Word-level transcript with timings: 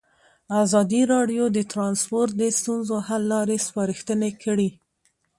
ازادي 0.63 1.01
راډیو 1.13 1.43
د 1.51 1.57
ترانسپورټ 1.71 2.29
د 2.37 2.43
ستونزو 2.59 2.95
حل 3.07 3.23
لارې 3.33 3.57
سپارښتنې 3.67 4.31
کړي. 4.43 4.69